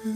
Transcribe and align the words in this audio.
Hi, 0.00 0.08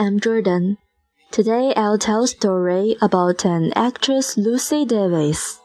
I'm 0.00 0.18
Jordan. 0.18 0.78
Today 1.30 1.72
I'll 1.76 1.96
tell 1.96 2.24
a 2.24 2.26
story 2.26 2.96
about 3.00 3.44
an 3.44 3.72
actress 3.76 4.36
Lucy 4.36 4.84
Davis. 4.84 5.57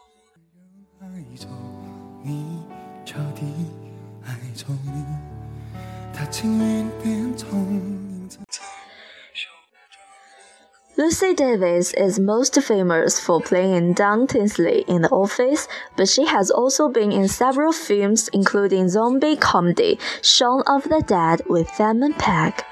Lucy 10.96 11.34
Davis 11.34 11.92
is 11.92 12.18
most 12.18 12.54
famous 12.62 13.20
for 13.20 13.42
playing 13.42 13.92
Dawn 13.92 14.26
Tinsley 14.26 14.84
in 14.88 15.02
The 15.02 15.10
Office, 15.10 15.68
but 15.96 16.08
she 16.08 16.24
has 16.26 16.50
also 16.50 16.88
been 16.88 17.12
in 17.12 17.28
several 17.28 17.72
films 17.72 18.28
including 18.32 18.88
zombie 18.88 19.36
comedy 19.36 19.98
Shaun 20.22 20.62
of 20.66 20.84
the 20.84 21.02
Dead 21.06 21.42
with 21.46 21.68
Simon 21.74 22.14
Pegg. 22.14 22.64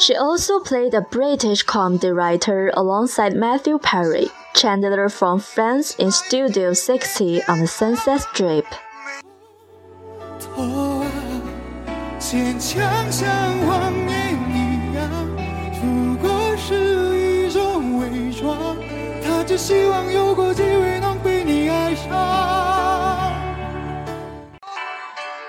She 0.00 0.16
also 0.16 0.60
played 0.60 0.92
a 0.92 1.02
British 1.02 1.62
comedy 1.62 2.10
writer 2.10 2.70
alongside 2.74 3.34
Matthew 3.34 3.78
Perry, 3.78 4.26
Chandler 4.54 5.08
from 5.08 5.40
Friends 5.40 5.94
in 5.98 6.10
Studio 6.10 6.74
60 6.74 7.44
on 7.44 7.60
the 7.60 7.66
Sunset 7.66 8.20
Strip. 8.20 8.66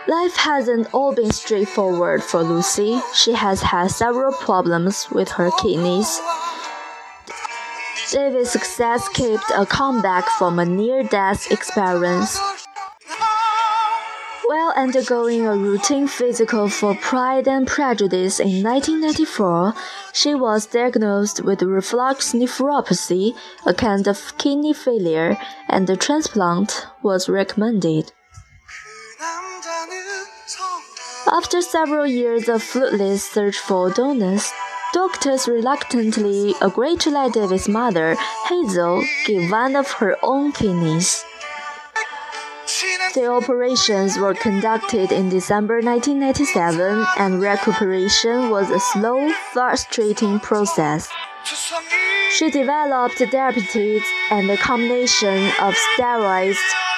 Life 0.07 0.35
hasn't 0.35 0.91
all 0.91 1.13
been 1.13 1.29
straightforward 1.29 2.23
for 2.23 2.41
Lucy. 2.41 2.99
She 3.13 3.33
has 3.33 3.61
had 3.61 3.91
several 3.91 4.33
problems 4.33 5.07
with 5.11 5.29
her 5.29 5.51
kidneys. 5.61 6.19
Davis' 8.11 8.51
success 8.51 9.07
kept 9.09 9.51
a 9.55 9.67
comeback 9.67 10.27
from 10.29 10.57
a 10.57 10.65
near-death 10.65 11.51
experience. 11.51 12.39
While 14.51 14.73
undergoing 14.75 15.47
a 15.47 15.55
routine 15.55 16.07
physical 16.07 16.67
for 16.67 16.93
Pride 16.93 17.47
and 17.47 17.65
Prejudice 17.65 18.37
in 18.37 18.61
1994, 18.61 19.73
she 20.11 20.35
was 20.35 20.65
diagnosed 20.65 21.41
with 21.45 21.61
reflux 21.61 22.33
nephropathy, 22.33 23.33
a 23.65 23.73
kind 23.73 24.09
of 24.09 24.37
kidney 24.37 24.73
failure, 24.73 25.37
and 25.69 25.89
a 25.89 25.95
transplant 25.95 26.85
was 27.01 27.29
recommended. 27.29 28.11
After 31.31 31.61
several 31.61 32.05
years 32.05 32.49
of 32.49 32.61
fruitless 32.61 33.23
search 33.23 33.57
for 33.57 33.89
donors, 33.89 34.51
doctors 34.91 35.47
reluctantly 35.47 36.55
agreed 36.61 36.99
to 36.99 37.09
let 37.09 37.31
Davis' 37.31 37.69
mother, 37.69 38.17
Hazel, 38.49 39.01
give 39.25 39.49
one 39.49 39.77
of 39.77 39.89
her 39.91 40.17
own 40.21 40.51
kidneys. 40.51 41.23
The 43.13 43.27
operations 43.27 44.17
were 44.17 44.33
conducted 44.33 45.11
in 45.11 45.29
December 45.29 45.81
1997, 45.81 47.05
and 47.17 47.41
recuperation 47.41 48.49
was 48.49 48.69
a 48.69 48.79
slow, 48.79 49.29
frustrating 49.51 50.39
process. 50.39 51.09
She 52.31 52.49
developed 52.49 53.21
diabetes 53.31 54.03
and 54.29 54.49
a 54.49 54.57
combination 54.57 55.47
of 55.59 55.75
steroids 55.95 56.57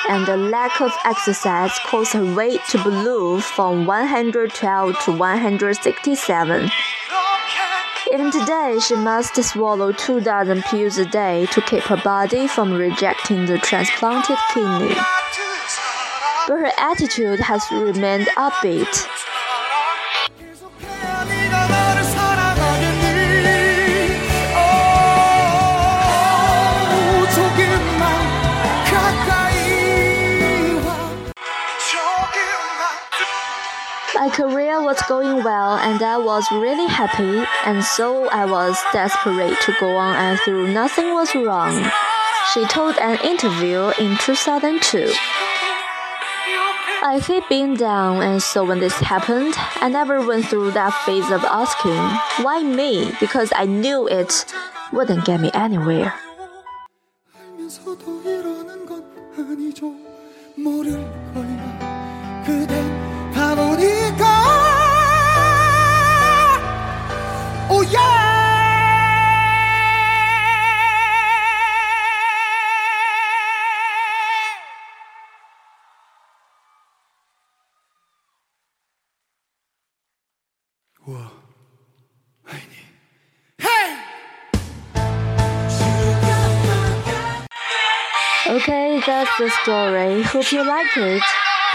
and 0.09 0.25
the 0.25 0.38
lack 0.38 0.81
of 0.81 0.92
exercise 1.06 1.72
caused 1.86 2.13
her 2.13 2.36
weight 2.36 2.62
to 2.69 2.84
balloon 2.84 3.42
from 3.42 3.86
112 3.86 5.00
to 5.06 5.12
167. 5.12 6.69
Even 8.12 8.31
today, 8.31 8.78
she 8.86 8.96
must 8.96 9.42
swallow 9.44 9.92
two 9.92 10.19
dozen 10.19 10.62
pills 10.63 10.97
a 10.97 11.06
day 11.06 11.47
to 11.47 11.62
keep 11.62 11.84
her 11.84 11.97
body 12.03 12.47
from 12.47 12.74
rejecting 12.74 13.46
the 13.46 13.58
transplanted 13.58 14.38
kidney. 14.53 14.96
But 16.48 16.60
her 16.60 16.72
attitude 16.78 17.40
has 17.40 17.64
remained 17.72 18.28
upbeat. 18.38 19.08
My 34.16 34.30
career 34.30 34.82
was 34.82 35.02
going 35.10 35.44
well 35.44 35.76
and 35.76 36.02
I 36.02 36.18
was 36.18 36.50
really 36.52 36.88
happy, 36.88 37.44
and 37.66 37.84
so 37.84 38.30
I 38.30 38.46
was 38.46 38.80
desperate 38.94 39.60
to 39.62 39.76
go 39.82 39.98
on 39.98 40.16
and 40.16 40.40
through 40.40 40.72
nothing 40.74 41.14
was 41.14 41.36
wrong. 41.36 41.92
She 42.54 42.66
told 42.68 42.98
an 43.00 43.20
interview 43.22 43.92
in 44.00 44.18
2002. 44.18 45.12
I 47.06 47.19
keep 47.19 47.44
being 47.50 47.75
down, 47.75 48.24
and 48.24 48.41
so 48.41 48.64
when 48.64 48.80
this 48.80 48.94
happened, 48.94 49.56
I 49.81 49.90
never 49.90 50.25
went 50.25 50.46
through 50.46 50.72
that 50.72 50.94
phase 51.06 51.30
of 51.31 51.44
asking, 51.44 52.00
why 52.46 52.64
me? 52.64 53.12
Because 53.19 53.52
I 53.53 53.66
knew 53.66 54.08
it 54.08 54.46
wouldn't 54.94 55.25
get 55.25 55.42
me 55.42 55.52
anywhere. 55.53 56.13
Okay, 88.49 89.01
that's 89.06 89.31
the 89.39 89.51
story. 89.62 90.23
Hope 90.23 90.53
you 90.53 90.67
like 90.67 90.97
it. 90.97 91.23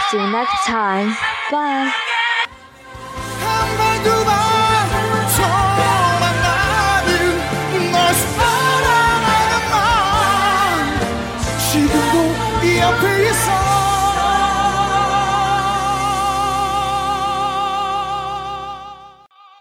See 0.10 0.18
you 0.18 0.28
next 0.32 0.66
time. 0.66 1.16
Bye. 1.52 1.92
지금도 11.72 12.66
이 12.66 12.80
앞에 12.80 13.30
있어 13.30 13.67